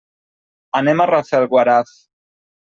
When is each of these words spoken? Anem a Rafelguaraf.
Anem 0.79 1.03
a 1.03 1.07
Rafelguaraf. 1.11 1.93